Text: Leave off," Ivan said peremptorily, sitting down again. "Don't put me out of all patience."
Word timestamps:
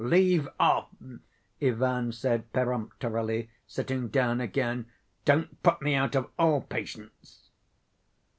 Leave 0.03 0.49
off," 0.59 0.87
Ivan 1.61 2.11
said 2.11 2.51
peremptorily, 2.53 3.51
sitting 3.67 4.07
down 4.07 4.41
again. 4.41 4.87
"Don't 5.25 5.61
put 5.61 5.79
me 5.79 5.93
out 5.93 6.15
of 6.15 6.27
all 6.39 6.61
patience." 6.61 7.51